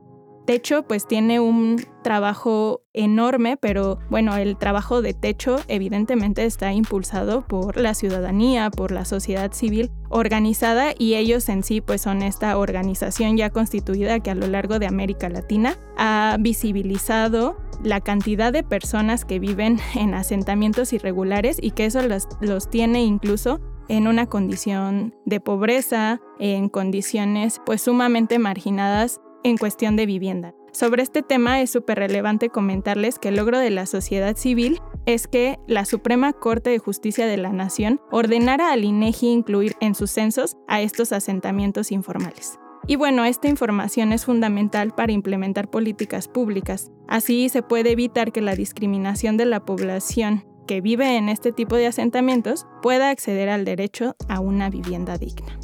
Techo 0.44 0.82
pues 0.82 1.06
tiene 1.06 1.40
un 1.40 1.82
trabajo 2.02 2.82
enorme, 2.92 3.56
pero 3.56 3.98
bueno, 4.10 4.36
el 4.36 4.58
trabajo 4.58 5.00
de 5.00 5.14
Techo 5.14 5.56
evidentemente 5.68 6.44
está 6.44 6.72
impulsado 6.72 7.46
por 7.46 7.78
la 7.78 7.94
ciudadanía, 7.94 8.70
por 8.70 8.92
la 8.92 9.06
sociedad 9.06 9.52
civil 9.52 9.90
organizada 10.10 10.92
y 10.98 11.14
ellos 11.14 11.48
en 11.48 11.62
sí 11.62 11.80
pues 11.80 12.02
son 12.02 12.22
esta 12.22 12.58
organización 12.58 13.38
ya 13.38 13.48
constituida 13.48 14.20
que 14.20 14.30
a 14.30 14.34
lo 14.34 14.46
largo 14.46 14.78
de 14.78 14.86
América 14.86 15.30
Latina 15.30 15.78
ha 15.96 16.36
visibilizado 16.38 17.56
la 17.82 18.00
cantidad 18.00 18.52
de 18.52 18.62
personas 18.62 19.24
que 19.24 19.38
viven 19.38 19.80
en 19.94 20.12
asentamientos 20.12 20.92
irregulares 20.92 21.56
y 21.60 21.70
que 21.70 21.86
eso 21.86 22.02
los, 22.02 22.28
los 22.40 22.68
tiene 22.68 23.02
incluso 23.02 23.60
en 23.88 24.06
una 24.06 24.26
condición 24.26 25.14
de 25.26 25.40
pobreza, 25.40 26.20
en 26.38 26.68
condiciones 26.68 27.60
pues 27.66 27.82
sumamente 27.82 28.38
marginadas 28.38 29.20
en 29.44 29.56
cuestión 29.56 29.94
de 29.94 30.06
vivienda. 30.06 30.54
Sobre 30.72 31.04
este 31.04 31.22
tema 31.22 31.60
es 31.60 31.70
súper 31.70 31.98
relevante 31.98 32.48
comentarles 32.48 33.20
que 33.20 33.28
el 33.28 33.36
logro 33.36 33.60
de 33.60 33.70
la 33.70 33.86
sociedad 33.86 34.36
civil 34.36 34.80
es 35.06 35.28
que 35.28 35.58
la 35.68 35.84
Suprema 35.84 36.32
Corte 36.32 36.70
de 36.70 36.80
Justicia 36.80 37.26
de 37.26 37.36
la 37.36 37.52
Nación 37.52 38.00
ordenara 38.10 38.72
al 38.72 38.82
INEGI 38.82 39.28
incluir 39.28 39.76
en 39.80 39.94
sus 39.94 40.10
censos 40.10 40.56
a 40.66 40.80
estos 40.80 41.12
asentamientos 41.12 41.92
informales. 41.92 42.58
Y 42.86 42.96
bueno, 42.96 43.24
esta 43.24 43.48
información 43.48 44.12
es 44.12 44.24
fundamental 44.24 44.94
para 44.94 45.12
implementar 45.12 45.70
políticas 45.70 46.26
públicas. 46.26 46.90
Así 47.06 47.48
se 47.48 47.62
puede 47.62 47.92
evitar 47.92 48.32
que 48.32 48.40
la 48.40 48.56
discriminación 48.56 49.36
de 49.36 49.46
la 49.46 49.64
población 49.64 50.44
que 50.66 50.80
vive 50.80 51.16
en 51.16 51.28
este 51.28 51.52
tipo 51.52 51.76
de 51.76 51.86
asentamientos 51.86 52.66
pueda 52.82 53.10
acceder 53.10 53.48
al 53.48 53.64
derecho 53.64 54.16
a 54.28 54.40
una 54.40 54.70
vivienda 54.70 55.18
digna. 55.18 55.58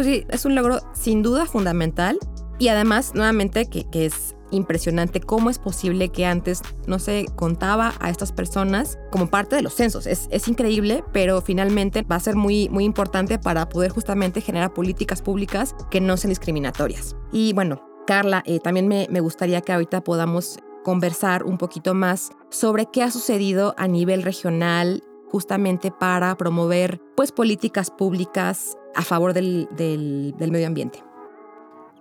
Pues 0.00 0.08
sí, 0.08 0.26
es 0.30 0.46
un 0.46 0.54
logro 0.54 0.78
sin 0.94 1.22
duda 1.22 1.44
fundamental 1.44 2.18
y 2.58 2.68
además, 2.68 3.12
nuevamente, 3.14 3.68
que, 3.68 3.84
es 3.92 4.34
impresionante 4.50 5.20
cómo 5.20 5.50
es 5.50 5.58
posible 5.58 6.08
que 6.08 6.24
antes 6.24 6.62
no 6.86 6.98
se 6.98 7.26
contaba 7.36 7.92
a 8.00 8.08
estas 8.08 8.32
personas 8.32 8.98
como 9.10 9.28
parte 9.28 9.56
de 9.56 9.62
los 9.62 9.74
censos. 9.74 10.06
Es, 10.06 10.48
increíble, 10.48 11.04
pero 11.12 11.42
finalmente 11.42 12.00
va 12.00 12.16
a 12.16 12.20
ser 12.20 12.34
muy, 12.34 12.70
muy 12.70 12.84
importante 12.84 13.38
para 13.38 13.68
poder 13.68 13.90
justamente 13.90 14.40
generar 14.40 14.72
políticas 14.72 15.20
públicas 15.20 15.76
que 15.90 16.00
no 16.00 16.16
sean 16.16 16.30
discriminatorias. 16.30 17.14
Y 17.30 17.52
bueno, 17.52 17.82
Carla, 18.06 18.42
eh, 18.46 18.58
también 18.58 18.88
me, 18.88 19.06
me 19.10 19.20
gustaría 19.20 19.60
que 19.60 19.74
ahorita 19.74 20.02
podamos 20.02 20.60
conversar 20.82 21.44
un 21.44 21.58
poquito 21.58 21.92
más 21.92 22.30
sobre 22.48 22.86
qué 22.86 23.02
ha 23.02 23.10
sucedido 23.10 23.74
a 23.76 23.86
nivel 23.86 24.22
regional 24.22 25.04
justamente 25.30 25.90
para 25.90 26.34
promover 26.38 27.02
pues 27.16 27.32
políticas 27.32 27.90
públicas 27.90 28.78
a 28.94 29.02
favor 29.02 29.32
del, 29.32 29.68
del, 29.76 30.50
medio 30.50 30.66
ambiente. 30.66 31.02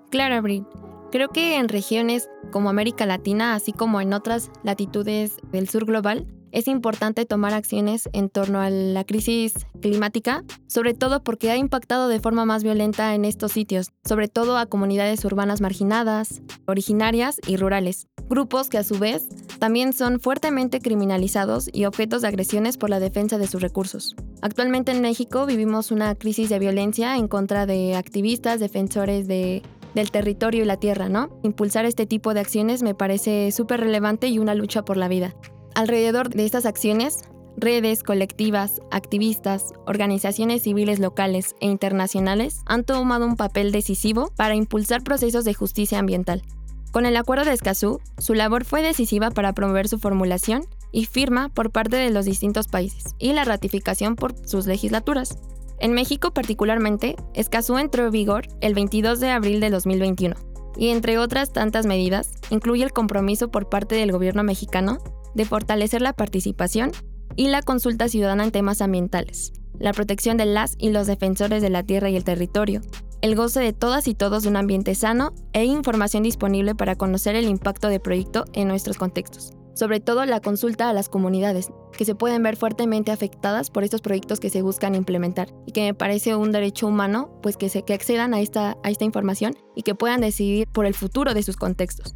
Claro, 0.09 0.35
Abril. 0.35 0.65
Creo 1.11 1.29
que 1.29 1.57
en 1.57 1.69
regiones 1.69 2.29
como 2.51 2.69
América 2.69 3.05
Latina, 3.05 3.55
así 3.55 3.73
como 3.73 3.99
en 3.99 4.13
otras 4.13 4.51
latitudes 4.63 5.37
del 5.51 5.67
sur 5.67 5.85
global, 5.85 6.27
es 6.51 6.67
importante 6.67 7.25
tomar 7.25 7.53
acciones 7.53 8.09
en 8.13 8.29
torno 8.29 8.61
a 8.61 8.69
la 8.69 9.03
crisis 9.03 9.53
climática, 9.81 10.43
sobre 10.67 10.93
todo 10.93 11.23
porque 11.23 11.51
ha 11.51 11.57
impactado 11.57 12.07
de 12.07 12.19
forma 12.19 12.45
más 12.45 12.63
violenta 12.63 13.13
en 13.13 13.25
estos 13.25 13.51
sitios, 13.51 13.91
sobre 14.03 14.27
todo 14.27 14.57
a 14.57 14.65
comunidades 14.65 15.23
urbanas 15.25 15.61
marginadas, 15.61 16.41
originarias 16.65 17.39
y 17.47 17.57
rurales, 17.57 18.07
grupos 18.29 18.69
que 18.69 18.77
a 18.77 18.83
su 18.83 18.97
vez 18.97 19.27
también 19.59 19.93
son 19.93 20.19
fuertemente 20.19 20.79
criminalizados 20.79 21.69
y 21.71 21.85
objetos 21.85 22.21
de 22.21 22.29
agresiones 22.29 22.77
por 22.77 22.89
la 22.89 22.99
defensa 22.99 23.37
de 23.37 23.47
sus 23.47 23.61
recursos. 23.61 24.15
Actualmente 24.41 24.91
en 24.91 25.01
México 25.01 25.45
vivimos 25.45 25.91
una 25.91 26.15
crisis 26.15 26.49
de 26.49 26.59
violencia 26.59 27.17
en 27.17 27.27
contra 27.27 27.65
de 27.65 27.95
activistas, 27.95 28.59
defensores 28.59 29.27
de 29.27 29.61
del 29.93 30.11
territorio 30.11 30.63
y 30.63 30.65
la 30.65 30.77
tierra, 30.77 31.09
¿no? 31.09 31.29
Impulsar 31.43 31.85
este 31.85 32.05
tipo 32.05 32.33
de 32.33 32.39
acciones 32.39 32.83
me 32.83 32.95
parece 32.95 33.51
súper 33.51 33.79
relevante 33.79 34.27
y 34.27 34.39
una 34.39 34.55
lucha 34.55 34.83
por 34.83 34.97
la 34.97 35.07
vida. 35.07 35.35
Alrededor 35.75 36.29
de 36.29 36.45
estas 36.45 36.65
acciones, 36.65 37.23
redes, 37.57 38.03
colectivas, 38.03 38.81
activistas, 38.91 39.73
organizaciones 39.85 40.63
civiles 40.63 40.99
locales 40.99 41.55
e 41.59 41.67
internacionales 41.67 42.61
han 42.65 42.83
tomado 42.83 43.25
un 43.25 43.35
papel 43.35 43.71
decisivo 43.71 44.31
para 44.35 44.55
impulsar 44.55 45.03
procesos 45.03 45.45
de 45.45 45.53
justicia 45.53 45.99
ambiental. 45.99 46.43
Con 46.91 47.05
el 47.05 47.17
Acuerdo 47.17 47.45
de 47.45 47.53
Escazú, 47.53 47.99
su 48.17 48.33
labor 48.33 48.65
fue 48.65 48.81
decisiva 48.81 49.29
para 49.29 49.53
promover 49.53 49.87
su 49.87 49.99
formulación 49.99 50.63
y 50.91 51.05
firma 51.05 51.49
por 51.49 51.71
parte 51.71 51.97
de 51.97 52.09
los 52.09 52.25
distintos 52.25 52.67
países 52.67 53.15
y 53.17 53.33
la 53.33 53.43
ratificación 53.43 54.15
por 54.15 54.35
sus 54.47 54.65
legislaturas. 54.65 55.37
En 55.79 55.93
México 55.93 56.31
particularmente, 56.31 57.15
Escazú 57.33 57.77
entró 57.77 58.05
en 58.05 58.11
vigor 58.11 58.47
el 58.61 58.73
22 58.73 59.19
de 59.19 59.29
abril 59.29 59.59
de 59.59 59.69
2021 59.69 60.35
y 60.77 60.89
entre 60.89 61.17
otras 61.17 61.51
tantas 61.51 61.85
medidas, 61.85 62.31
incluye 62.49 62.83
el 62.83 62.93
compromiso 62.93 63.49
por 63.49 63.69
parte 63.69 63.95
del 63.95 64.11
gobierno 64.11 64.43
mexicano 64.43 64.99
de 65.33 65.45
fortalecer 65.45 66.01
la 66.01 66.13
participación 66.13 66.91
y 67.35 67.47
la 67.47 67.61
consulta 67.61 68.09
ciudadana 68.09 68.43
en 68.43 68.51
temas 68.51 68.81
ambientales, 68.81 69.53
la 69.77 69.93
protección 69.93 70.37
de 70.37 70.45
las 70.45 70.75
y 70.77 70.89
los 70.89 71.07
defensores 71.07 71.61
de 71.61 71.69
la 71.69 71.83
tierra 71.83 72.09
y 72.09 72.15
el 72.15 72.23
territorio, 72.23 72.81
el 73.21 73.35
goce 73.35 73.59
de 73.59 73.73
todas 73.73 74.07
y 74.07 74.15
todos 74.15 74.43
de 74.43 74.49
un 74.49 74.55
ambiente 74.55 74.95
sano 74.95 75.33
e 75.53 75.65
información 75.65 76.23
disponible 76.23 76.75
para 76.75 76.95
conocer 76.95 77.35
el 77.35 77.45
impacto 77.45 77.89
del 77.89 78.01
proyecto 78.01 78.45
en 78.53 78.67
nuestros 78.67 78.97
contextos 78.97 79.58
sobre 79.79 80.01
todo 80.01 80.25
la 80.25 80.41
consulta 80.41 80.89
a 80.89 80.93
las 80.93 81.07
comunidades, 81.07 81.71
que 81.93 82.03
se 82.03 82.13
pueden 82.13 82.43
ver 82.43 82.57
fuertemente 82.57 83.13
afectadas 83.13 83.71
por 83.71 83.85
estos 83.85 84.01
proyectos 84.01 84.41
que 84.41 84.49
se 84.49 84.61
buscan 84.61 84.93
implementar 84.93 85.47
y 85.65 85.71
que 85.71 85.83
me 85.83 85.93
parece 85.93 86.35
un 86.35 86.51
derecho 86.51 86.85
humano 86.85 87.29
pues 87.41 87.55
que, 87.55 87.69
se, 87.69 87.83
que 87.83 87.93
accedan 87.93 88.33
a 88.33 88.41
esta, 88.41 88.77
a 88.83 88.89
esta 88.89 89.05
información 89.05 89.57
y 89.77 89.83
que 89.83 89.95
puedan 89.95 90.19
decidir 90.19 90.67
por 90.67 90.85
el 90.85 90.93
futuro 90.93 91.33
de 91.33 91.43
sus 91.43 91.55
contextos. 91.55 92.13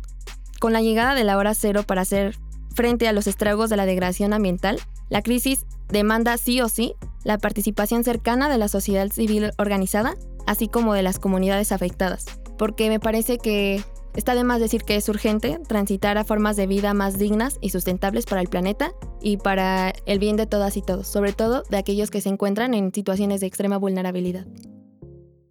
Con 0.60 0.74
la 0.74 0.82
llegada 0.82 1.16
de 1.16 1.24
la 1.24 1.38
hora 1.38 1.54
cero 1.54 1.84
para 1.88 2.02
hacer 2.02 2.36
frente 2.76 3.08
a 3.08 3.14
los 3.14 3.28
estragos 3.28 3.70
de 3.70 3.78
la 3.78 3.86
degradación 3.86 4.34
ambiental, 4.34 4.82
la 5.10 5.22
crisis 5.22 5.66
demanda 5.88 6.36
sí 6.38 6.60
o 6.60 6.68
sí 6.68 6.96
la 7.24 7.38
participación 7.38 8.04
cercana 8.04 8.50
de 8.50 8.58
la 8.58 8.68
sociedad 8.68 9.10
civil 9.10 9.52
organizada, 9.58 10.16
así 10.48 10.68
como 10.68 10.94
de 10.94 11.04
las 11.04 11.18
comunidades 11.18 11.72
afectadas, 11.72 12.26
porque 12.58 12.90
me 12.90 13.00
parece 13.00 13.38
que 13.38 13.82
Está 14.16 14.36
de 14.36 14.44
más 14.44 14.60
decir 14.60 14.84
que 14.84 14.96
es 14.96 15.10
urgente 15.10 15.60
transitar 15.68 16.18
a 16.18 16.24
formas 16.24 16.56
de 16.56 16.68
vida 16.68 16.94
más 16.94 17.18
dignas 17.18 17.58
y 17.62 17.70
sustentables 17.70 18.26
para 18.26 18.42
el 18.42 18.48
planeta 18.48 18.94
y 19.22 19.38
para 19.38 19.94
el 20.06 20.20
bien 20.20 20.36
de 20.36 20.46
todas 20.46 20.78
y 20.78 20.84
todos, 20.84 21.08
sobre 21.08 21.34
todo 21.34 21.64
de 21.70 21.78
aquellos 21.78 22.12
que 22.12 22.22
se 22.22 22.30
encuentran 22.30 22.76
en 22.76 22.94
situaciones 22.94 23.42
de 23.42 23.48
extrema 23.48 23.78
vulnerabilidad. 23.78 24.46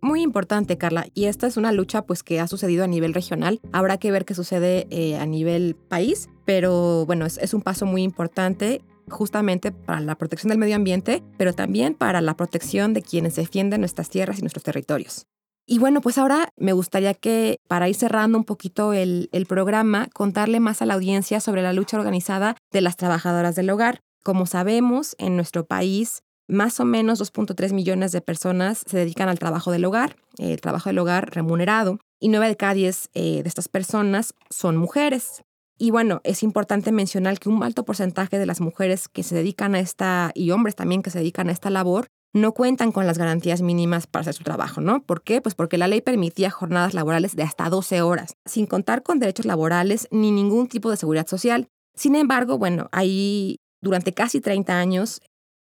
Muy 0.00 0.22
importante, 0.22 0.78
Carla, 0.78 1.06
y 1.14 1.26
esta 1.26 1.46
es 1.46 1.56
una 1.56 1.72
lucha 1.72 2.02
pues 2.02 2.22
que 2.22 2.40
ha 2.40 2.48
sucedido 2.48 2.84
a 2.84 2.88
nivel 2.88 3.14
regional. 3.14 3.60
Habrá 3.72 3.98
que 3.98 4.10
ver 4.10 4.24
qué 4.24 4.34
sucede 4.34 4.86
eh, 4.90 5.16
a 5.16 5.26
nivel 5.26 5.76
país, 5.76 6.28
pero 6.44 7.06
bueno, 7.06 7.24
es, 7.24 7.38
es 7.38 7.54
un 7.54 7.62
paso 7.62 7.86
muy 7.86 8.02
importante 8.02 8.82
justamente 9.08 9.72
para 9.72 10.00
la 10.00 10.16
protección 10.16 10.50
del 10.50 10.58
medio 10.58 10.76
ambiente, 10.76 11.22
pero 11.36 11.52
también 11.52 11.94
para 11.94 12.20
la 12.20 12.36
protección 12.36 12.94
de 12.94 13.02
quienes 13.02 13.36
defienden 13.36 13.80
nuestras 13.80 14.08
tierras 14.08 14.38
y 14.38 14.42
nuestros 14.42 14.64
territorios. 14.64 15.26
Y 15.66 15.78
bueno, 15.78 16.00
pues 16.00 16.18
ahora 16.18 16.48
me 16.56 16.72
gustaría 16.72 17.14
que, 17.14 17.58
para 17.68 17.88
ir 17.88 17.94
cerrando 17.94 18.36
un 18.36 18.44
poquito 18.44 18.92
el, 18.92 19.28
programa, 19.48 20.08
contarle 20.12 20.60
más 20.60 20.82
a 20.82 20.86
la 20.86 20.94
audiencia 20.94 21.40
sobre 21.40 21.62
la 21.62 21.72
lucha 21.72 21.96
organizada 21.96 22.56
de 22.72 22.80
las 22.80 22.96
trabajadoras 22.96 23.54
del 23.54 23.70
hogar. 23.70 24.00
Como 24.24 24.46
sabemos, 24.46 25.14
en 25.18 25.36
nuestro 25.36 25.64
país, 25.64 26.22
más 26.48 26.80
o 26.80 26.84
menos 26.84 27.20
2.3 27.20 27.72
millones 27.72 28.12
de 28.12 28.20
personas 28.20 28.82
se 28.86 28.98
dedican 28.98 29.28
al 29.28 29.38
trabajo 29.38 29.70
del 29.70 29.84
hogar, 29.84 30.16
el 30.38 30.60
trabajo 30.60 30.88
del 30.88 30.98
hogar 30.98 31.34
remunerado, 31.34 31.98
y 32.20 32.28
9 32.28 32.48
de 32.48 32.56
cada 32.56 32.74
10 32.74 33.10
eh, 33.14 33.42
de 33.42 33.48
estas 33.48 33.68
personas 33.68 34.34
son 34.50 34.76
mujeres. 34.76 35.42
Y 35.78 35.90
bueno, 35.90 36.20
es 36.22 36.42
importante 36.42 36.92
mencionar 36.92 37.38
que 37.38 37.48
un 37.48 37.62
alto 37.62 37.84
porcentaje 37.84 38.38
de 38.38 38.46
las 38.46 38.60
mujeres 38.60 39.08
que 39.08 39.22
se 39.22 39.34
dedican 39.34 39.74
a 39.74 39.80
esta, 39.80 40.30
y 40.34 40.50
hombres 40.50 40.76
también 40.76 41.02
que 41.02 41.10
se 41.10 41.18
dedican 41.18 41.48
a 41.48 41.52
esta 41.52 41.70
labor, 41.70 42.08
no 42.32 42.52
cuentan 42.52 42.92
con 42.92 43.06
las 43.06 43.18
garantías 43.18 43.60
mínimas 43.60 44.06
para 44.06 44.22
hacer 44.22 44.34
su 44.34 44.44
trabajo, 44.44 44.80
¿no? 44.80 45.02
¿Por 45.02 45.22
qué? 45.22 45.40
Pues 45.40 45.54
porque 45.54 45.78
la 45.78 45.88
ley 45.88 46.00
permitía 46.00 46.50
jornadas 46.50 46.94
laborales 46.94 47.36
de 47.36 47.42
hasta 47.42 47.68
12 47.68 48.02
horas, 48.02 48.36
sin 48.46 48.66
contar 48.66 49.02
con 49.02 49.18
derechos 49.18 49.46
laborales 49.46 50.08
ni 50.10 50.30
ningún 50.30 50.66
tipo 50.68 50.90
de 50.90 50.96
seguridad 50.96 51.26
social. 51.26 51.68
Sin 51.94 52.14
embargo, 52.14 52.58
bueno, 52.58 52.88
ahí 52.92 53.56
durante 53.82 54.14
casi 54.14 54.40
30 54.40 54.78
años, 54.78 55.20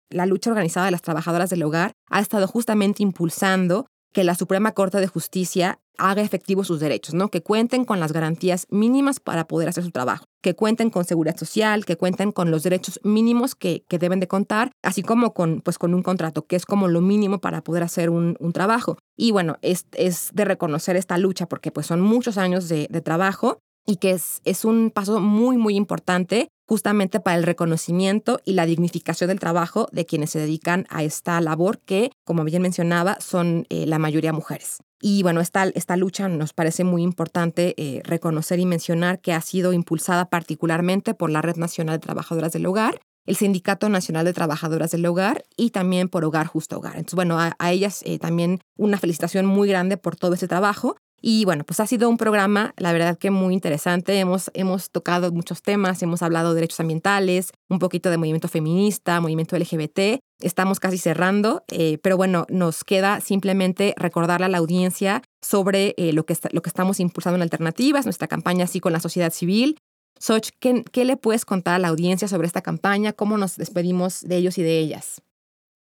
la 0.09 0.25
lucha 0.25 0.51
organizada 0.51 0.85
de 0.85 0.91
las 0.91 1.01
trabajadoras 1.01 1.49
del 1.49 1.63
hogar 1.63 1.93
ha 2.09 2.19
estado 2.19 2.47
justamente 2.47 3.01
impulsando 3.01 3.87
que 4.13 4.23
la 4.23 4.35
Suprema 4.35 4.73
Corte 4.73 4.99
de 4.99 5.07
Justicia 5.07 5.79
haga 5.99 6.21
efectivos 6.21 6.67
sus 6.67 6.79
derechos, 6.79 7.13
¿no? 7.13 7.29
Que 7.29 7.41
cuenten 7.41 7.85
con 7.85 7.99
las 7.99 8.11
garantías 8.11 8.65
mínimas 8.69 9.19
para 9.19 9.47
poder 9.47 9.69
hacer 9.69 9.83
su 9.83 9.91
trabajo, 9.91 10.25
que 10.41 10.55
cuenten 10.55 10.89
con 10.89 11.05
seguridad 11.05 11.37
social, 11.37 11.85
que 11.85 11.97
cuenten 11.97 12.31
con 12.31 12.49
los 12.49 12.63
derechos 12.63 12.99
mínimos 13.03 13.55
que, 13.55 13.83
deben 13.89 14.19
de 14.19 14.27
contar, 14.27 14.71
así 14.81 15.03
como 15.03 15.33
con, 15.33 15.61
pues, 15.61 15.77
con 15.77 15.93
un 15.93 16.01
contrato, 16.01 16.47
que 16.47 16.55
es 16.55 16.65
como 16.65 16.87
lo 16.87 17.01
mínimo 17.01 17.39
para 17.39 17.61
poder 17.63 17.83
hacer 17.83 18.09
un, 18.09 18.37
trabajo. 18.53 18.97
Y 19.15 19.31
bueno, 19.31 19.57
es, 19.61 19.85
es, 19.91 20.31
de 20.33 20.45
reconocer 20.45 20.95
esta 20.95 21.17
lucha 21.17 21.45
porque 21.45 21.71
pues 21.71 21.85
son 21.85 22.01
muchos 22.01 22.37
años 22.37 22.67
de, 22.67 22.87
de 22.89 23.01
trabajo 23.01 23.59
y 23.85 23.97
que 23.97 24.11
es, 24.11 24.41
es 24.45 24.65
un 24.65 24.91
paso 24.91 25.19
muy, 25.19 25.57
muy 25.57 25.75
importante 25.75 26.49
justamente 26.67 27.19
para 27.19 27.35
el 27.35 27.43
reconocimiento 27.43 28.39
y 28.45 28.53
la 28.53 28.67
dignificación 28.67 29.29
del 29.29 29.39
trabajo 29.39 29.89
de 29.91 30.05
quienes 30.05 30.29
se 30.29 30.39
dedican 30.39 30.85
a 30.89 31.03
esta 31.03 31.41
labor 31.41 31.79
que, 31.79 32.11
como 32.23 32.43
bien 32.43 32.61
mencionaba, 32.61 33.17
son 33.19 33.65
eh, 33.69 33.87
la 33.87 33.97
mayoría 33.97 34.31
mujeres. 34.31 34.77
Y 35.01 35.23
bueno, 35.23 35.39
esta, 35.39 35.63
esta 35.63 35.95
lucha 35.95 36.27
nos 36.27 36.53
parece 36.53 36.83
muy 36.83 37.03
importante 37.03 37.73
eh, 37.77 38.01
reconocer 38.03 38.59
y 38.59 38.65
mencionar 38.65 39.21
que 39.21 39.33
ha 39.33 39.41
sido 39.41 39.71
impulsada 39.73 40.29
particularmente 40.29 41.13
por 41.13 41.29
la 41.29 41.41
Red 41.41 41.55
Nacional 41.55 41.95
de 41.95 42.05
Trabajadoras 42.05 42.51
del 42.51 42.65
Hogar, 42.65 42.99
el 43.25 43.35
Sindicato 43.35 43.89
Nacional 43.89 44.25
de 44.25 44.33
Trabajadoras 44.33 44.91
del 44.91 45.05
Hogar 45.05 45.45
y 45.55 45.69
también 45.69 46.09
por 46.09 46.25
Hogar 46.25 46.47
Justo 46.47 46.77
Hogar. 46.77 46.95
Entonces, 46.95 47.15
bueno, 47.15 47.37
a, 47.39 47.71
ellas 47.71 48.01
eh, 48.03 48.19
también 48.19 48.59
una 48.75 48.97
felicitación 48.97 49.45
muy 49.45 49.69
grande 49.69 49.97
por 49.97 50.15
todo 50.15 50.33
ese 50.33 50.47
trabajo 50.47 50.97
y 51.21 51.45
bueno, 51.45 51.63
pues 51.63 51.79
ha 51.79 51.87
sido 51.87 52.09
un 52.09 52.17
programa, 52.17 52.73
la 52.77 52.93
verdad 52.93 53.17
que 53.17 53.31
muy 53.31 53.53
interesante. 53.53 54.19
Hemos, 54.19 54.51
hemos 54.53 54.89
tocado 54.89 55.31
muchos 55.31 55.61
temas, 55.61 56.01
hemos 56.01 56.21
hablado 56.21 56.49
de 56.49 56.55
derechos 56.55 56.79
ambientales, 56.79 57.51
un 57.67 57.79
poquito 57.79 58.09
de 58.09 58.17
movimiento 58.17 58.47
feminista, 58.47 59.19
movimiento 59.19 59.57
LGBT. 59.57 60.21
Estamos 60.39 60.79
casi 60.79 60.97
cerrando, 60.97 61.63
eh, 61.67 61.97
pero 62.01 62.15
bueno, 62.15 62.45
nos 62.49 62.83
queda 62.83 63.19
simplemente 63.19 63.93
recordarle 63.97 64.45
a 64.45 64.49
la 64.49 64.59
audiencia 64.59 65.21
sobre 65.41 65.93
eh, 65.97 66.13
lo, 66.13 66.25
que 66.25 66.37
lo 66.51 66.61
que 66.61 66.69
estamos 66.69 66.99
impulsando 66.99 67.35
en 67.35 67.41
alternativas, 67.41 68.05
nuestra 68.05 68.27
campaña 68.27 68.65
así 68.65 68.79
con 68.79 68.93
la 68.93 68.99
sociedad 68.99 69.31
civil. 69.31 69.77
Soch, 70.19 70.49
¿qué, 70.59 70.83
¿qué 70.91 71.05
le 71.05 71.17
puedes 71.17 71.45
contar 71.45 71.75
a 71.75 71.79
la 71.79 71.89
audiencia 71.89 72.27
sobre 72.27 72.47
esta 72.47 72.61
campaña? 72.61 73.13
¿Cómo 73.13 73.37
nos 73.37 73.55
despedimos 73.57 74.21
de 74.21 74.37
ellos 74.37 74.57
y 74.57 74.63
de 74.63 74.79
ellas? 74.79 75.21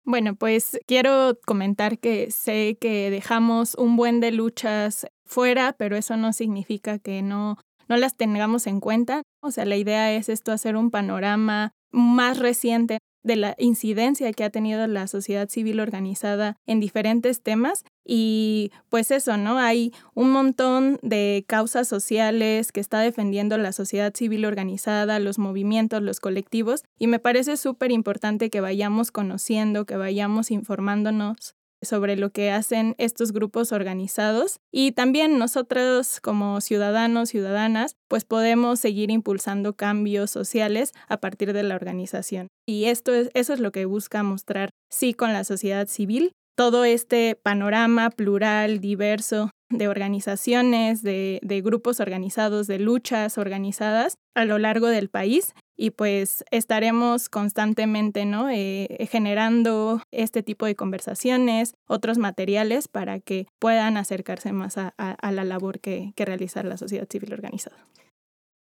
Bueno, 0.08 0.36
pues 0.36 0.77
quiero 0.86 1.39
comentar 1.48 1.98
que 1.98 2.30
sé 2.30 2.77
que 2.80 3.10
dejamos 3.10 3.74
un 3.74 3.98
buen 3.98 4.20
de 4.20 4.32
luchas 4.32 5.08
fuera, 5.25 5.74
pero 5.77 5.96
eso 5.96 6.17
no 6.17 6.34
significa 6.34 7.00
que 7.00 7.22
no, 7.22 7.58
no 7.88 7.98
las 7.98 8.15
tengamos 8.15 8.67
en 8.67 8.79
cuenta. 8.79 9.24
O 9.41 9.51
sea, 9.51 9.65
la 9.65 9.77
idea 9.77 10.13
es 10.13 10.29
esto, 10.29 10.51
hacer 10.51 10.75
un 10.75 10.91
panorama 10.91 11.72
más 11.91 12.39
reciente 12.39 13.00
de 13.25 13.36
la 13.36 13.55
incidencia 13.58 14.32
que 14.34 14.44
ha 14.44 14.51
tenido 14.51 14.86
la 14.86 15.08
sociedad 15.08 15.50
civil 15.50 15.79
organizada 15.79 16.58
en 16.67 16.79
diferentes 16.79 17.41
temas 17.41 17.84
y 18.05 18.72
pues 18.89 19.10
eso, 19.10 19.36
¿no? 19.36 19.58
Hay 19.58 19.94
un 20.13 20.29
montón 20.29 21.00
de 21.01 21.44
causas 21.48 21.88
sociales 21.88 22.72
que 22.72 22.79
está 22.79 23.00
defendiendo 23.00 23.58
la 23.58 23.72
sociedad 23.72 24.13
civil 24.13 24.46
organizada, 24.46 25.17
los 25.17 25.39
movimientos, 25.39 26.03
los 26.03 26.20
colectivos 26.20 26.84
y 27.00 27.08
me 27.08 27.17
parece 27.17 27.58
súper 27.58 27.91
importante 27.91 28.51
que 28.51 28.62
vayamos 28.62 29.12
conociendo, 29.12 29.86
que 29.86 29.98
vayamos 29.98 30.51
informándonos 30.51 31.55
sobre 31.86 32.15
lo 32.15 32.32
que 32.32 32.51
hacen 32.51 32.96
estos 32.98 33.32
grupos 33.32 33.72
organizados 33.72 34.58
y 34.72 34.92
también 34.92 35.38
nosotros 35.38 36.20
como 36.22 36.60
ciudadanos, 36.62 37.30
ciudadanas, 37.30 37.96
pues 38.08 38.25
podemos 38.25 38.80
seguir 38.80 39.12
impulsando 39.12 39.74
cambios 39.74 40.32
sociales 40.32 40.92
a 41.08 41.18
partir 41.18 41.54
de 41.54 41.63
la 41.63 41.75
organización. 41.75 42.48
Y 42.68 42.86
esto 42.86 43.13
es, 43.13 43.30
eso 43.34 43.54
es 43.54 43.60
lo 43.60 43.72
que 43.72 43.86
busca 43.86 44.24
mostrar 44.24 44.70
sí 44.89 45.13
con 45.13 45.34
la 45.34 45.44
sociedad 45.44 45.88
civil, 45.88 46.34
todo 46.56 46.86
este 46.86 47.38
panorama 47.42 48.10
plural, 48.10 48.80
diverso 48.80 49.51
de 49.69 49.88
organizaciones, 49.88 51.01
de, 51.01 51.39
de, 51.41 51.62
grupos 51.62 52.00
organizados, 52.00 52.67
de 52.67 52.79
luchas 52.79 53.38
organizadas 53.38 54.17
a 54.36 54.45
lo 54.45 54.57
largo 54.60 54.88
del 54.88 55.10
país 55.10 55.53
y 55.77 55.91
pues 55.91 56.43
estaremos 56.51 57.29
constantemente 57.29 58.25
¿no? 58.25 58.50
Eh, 58.50 59.07
generando 59.12 60.01
este 60.12 60.43
tipo 60.43 60.65
de 60.65 60.75
conversaciones, 60.75 61.74
otros 61.88 62.17
materiales 62.17 62.88
para 62.88 63.19
que 63.19 63.48
puedan 63.60 63.98
acercarse 63.98 64.51
más 64.53 64.77
a, 64.77 64.93
a, 64.98 65.31
la 65.31 65.43
labor 65.43 65.79
que, 65.79 66.13
que 66.15 66.25
realiza 66.25 66.63
la 66.63 66.77
sociedad 66.77 67.07
civil 67.10 67.34
organizada. 67.34 67.88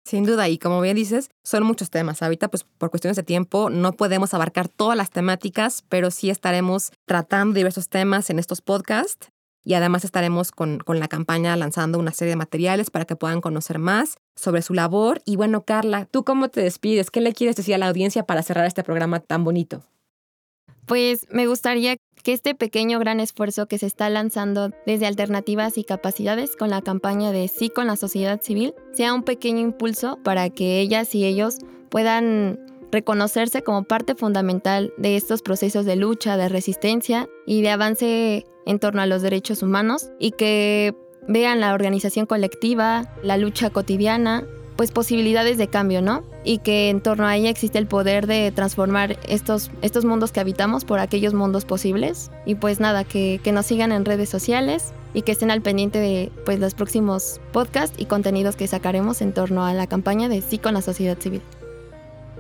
Sin 0.05 0.25
duda, 0.25 0.49
y 0.49 0.59
como 0.59 0.81
bien 0.81 0.97
dices, 0.97 1.31
son 1.45 1.63
muchos 1.63 1.89
temas. 1.89 2.23
Ahorita, 2.23 2.49
pues 2.49 2.65
por 2.65 2.91
cuestiones 2.91 3.17
de 3.17 3.23
tiempo, 3.23 3.71
no 3.71 3.93
podemos 3.93 4.35
abarcar 4.35 4.69
todas 4.69 4.97
las 4.97 5.11
temáticas, 5.11 5.85
pero 5.89 6.11
sí 6.11 6.29
estaremos 6.29 6.91
tratando 7.07 7.55
diversos 7.55 7.89
temas 7.89 8.29
en 8.29 8.41
estos 8.41 8.63
podcasts 8.63 9.31
y 9.65 9.75
además 9.75 10.05
estaremos 10.05 10.51
con, 10.51 10.79
con, 10.79 10.99
la 10.99 11.09
campaña 11.09 11.57
lanzando 11.57 11.99
una 11.99 12.13
serie 12.13 12.31
de 12.31 12.37
materiales 12.37 12.91
para 12.91 13.05
que 13.05 13.17
puedan 13.17 13.41
conocer 13.41 13.79
más 13.79 14.17
sobre 14.35 14.63
su 14.63 14.75
labor. 14.75 15.23
Y 15.25 15.37
bueno, 15.37 15.65
Carla, 15.65 16.07
¿tú 16.07 16.25
cómo 16.25 16.49
te 16.49 16.63
despides? 16.63 17.11
¿Qué 17.11 17.21
le 17.21 17.33
quieres 17.33 17.57
decir 17.57 17.75
a 17.75 17.79
la 17.79 17.89
audiencia 17.89 18.25
para 18.25 18.43
cerrar 18.43 18.67
este 18.67 18.83
programa 18.83 19.21
tan 19.21 19.45
bonito? 19.45 19.83
Pues 20.87 21.27
me 21.31 21.47
gustaría 21.47 21.97
que 22.23 22.33
este 22.33 22.55
pequeño 22.55 22.99
gran 22.99 23.21
esfuerzo 23.21 23.67
que 23.67 23.79
se 23.79 23.87
está 23.87 24.09
lanzando 24.11 24.71
desde 24.87 25.07
Alternativas 25.07 25.79
y 25.79 25.85
Capacidades 25.85 26.57
con 26.57 26.71
la 26.71 26.83
campaña 26.83 27.33
de 27.33 27.49
Sí 27.49 27.69
con 27.69 27.87
la 27.87 27.97
sociedad 27.97 28.41
civil 28.41 28.75
sea 28.93 29.15
un 29.15 29.23
pequeño 29.23 29.61
impulso 29.61 30.19
para 30.23 30.51
que 30.51 30.81
ellas 30.81 31.15
y 31.15 31.25
ellos 31.25 31.59
puedan 31.89 32.59
reconocerse 32.93 33.63
como 33.63 33.85
parte 33.85 34.15
fundamental 34.15 34.93
de 34.99 35.17
estos 35.17 35.43
procesos 35.43 35.87
de 35.87 35.97
lucha, 35.97 36.37
de 36.37 36.49
resistencia 36.49 37.29
y 37.47 37.63
de 37.63 37.71
avance 37.71 38.47
en 38.67 38.79
torno 38.79 39.03
a 39.03 39.07
los 39.07 39.23
derechos 39.23 39.63
humanos 39.63 40.11
y 40.21 40.33
que 40.33 40.95
vean 41.27 41.61
la 41.61 41.73
organización 41.73 42.27
colectiva, 42.27 43.11
la 43.23 43.39
lucha 43.39 43.71
cotidiana, 43.71 44.45
pues 44.77 44.91
posibilidades 44.91 45.59
de 45.59 45.69
cambio, 45.69 46.03
¿no? 46.03 46.23
Y 46.45 46.59
que 46.59 46.91
en 46.91 47.01
torno 47.01 47.27
a 47.27 47.37
ella 47.37 47.51
existe 47.51 47.79
el 47.79 47.87
poder 47.87 48.27
de 48.27 48.53
transformar 48.53 49.19
estos, 49.29 49.71
estos 49.81 50.05
mundos 50.05 50.33
que 50.33 50.41
habitamos 50.41 50.85
por 50.85 50.99
aquellos 50.99 51.35
mundos 51.35 51.65
posibles. 51.65 52.31
Y 52.47 52.57
pues 52.57 52.81
nada, 52.81 53.05
que, 53.05 53.41
que 53.43 53.53
nos 53.53 53.67
sigan 53.67 53.93
en 53.93 54.05
redes 54.05 54.29
sociales 54.29 54.93
y 55.15 55.23
que 55.23 55.33
estén 55.33 55.51
al 55.51 55.63
pendiente 55.63 55.99
de 55.99 56.33
pues, 56.45 56.59
los 56.59 56.75
próximos 56.75 57.41
podcasts 57.53 57.97
y 58.01 58.07
contenidos 58.07 58.57
que 58.57 58.67
sacaremos 58.67 59.21
en 59.23 59.33
torno 59.33 59.65
a 59.65 59.73
la 59.75 59.87
campaña 59.87 60.29
de 60.29 60.41
Sí 60.41 60.59
con 60.59 60.75
la 60.75 60.83
sociedad 60.83 61.19
civil. 61.19 61.43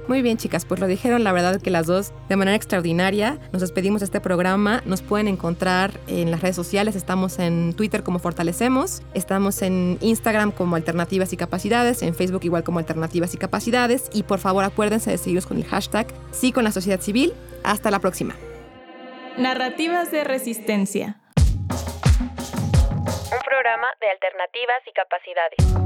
Muy 0.08 0.20
bien, 0.20 0.36
chicas, 0.36 0.64
pues 0.64 0.80
lo 0.80 0.86
dijeron 0.86 1.22
la 1.22 1.32
verdad 1.32 1.60
que 1.60 1.70
las 1.70 1.86
dos 1.86 2.12
de 2.28 2.36
manera 2.36 2.56
extraordinaria. 2.56 3.38
Nos 3.52 3.62
despedimos 3.62 4.00
de 4.00 4.06
este 4.06 4.20
programa. 4.20 4.82
Nos 4.84 5.00
pueden 5.00 5.28
encontrar 5.28 5.92
en 6.08 6.30
las 6.30 6.42
redes 6.42 6.56
sociales. 6.56 6.96
Estamos 6.96 7.38
en 7.38 7.72
Twitter 7.74 8.02
como 8.02 8.18
Fortalecemos. 8.18 9.02
Estamos 9.14 9.62
en 9.62 9.98
Instagram 10.00 10.50
como 10.50 10.76
Alternativas 10.76 11.32
y 11.32 11.36
Capacidades. 11.36 12.02
En 12.02 12.14
Facebook 12.14 12.44
igual 12.44 12.64
como 12.64 12.80
Alternativas 12.80 13.32
y 13.34 13.38
Capacidades. 13.38 14.10
Y 14.12 14.24
por 14.24 14.40
favor 14.40 14.64
acuérdense 14.64 15.10
de 15.10 15.18
seguirnos 15.18 15.46
con 15.46 15.56
el 15.58 15.64
hashtag 15.64 16.08
Sí 16.32 16.52
con 16.52 16.64
la 16.64 16.72
sociedad 16.72 17.00
civil. 17.00 17.32
Hasta 17.62 17.90
la 17.90 18.00
próxima. 18.00 18.34
Narrativas 19.38 20.10
de 20.10 20.24
resistencia. 20.24 21.16
Un 23.32 23.40
programa 23.46 23.86
de 24.00 24.10
alternativas 24.10 24.82
y 24.86 24.92
capacidades. 24.92 25.81